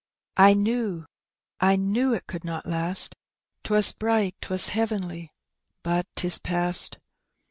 [0.37, 1.05] I knew,
[1.59, 3.13] I knew it could not last;
[3.63, 5.31] 'Twas bright, 'twas heavenly,
[5.83, 6.97] but 'tis past.